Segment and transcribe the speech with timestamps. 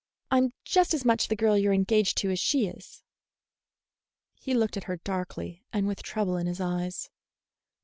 [0.31, 3.03] I'm just as much the girl you're engaged to as she is."
[4.33, 7.11] He looked at her darkly and with trouble in his eyes.